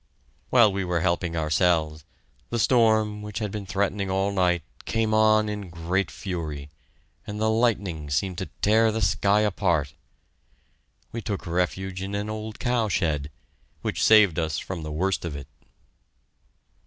While 0.49 0.73
we 0.73 0.83
were 0.83 1.01
helping 1.01 1.35
ourselves, 1.37 2.05
the 2.49 2.57
storm 2.57 3.21
which 3.21 3.37
had 3.37 3.51
been 3.51 3.67
threatening 3.67 4.09
all 4.09 4.31
night 4.31 4.63
came 4.85 5.13
on 5.13 5.47
in 5.47 5.69
great 5.69 6.09
fury, 6.09 6.71
and 7.27 7.39
the 7.39 7.51
lightning 7.51 8.09
seemed 8.09 8.39
to 8.39 8.47
tear 8.63 8.91
the 8.91 9.03
sky 9.03 9.41
apart. 9.41 9.93
We 11.11 11.21
took 11.21 11.45
refuge 11.45 12.01
in 12.01 12.15
an 12.15 12.31
old 12.31 12.57
cow 12.57 12.87
shed, 12.89 13.29
which 13.83 14.03
saved 14.03 14.39
us 14.39 14.57
from 14.57 14.81
the 14.81 14.91
worst 14.91 15.23
of 15.23 15.35
it. 15.35 15.45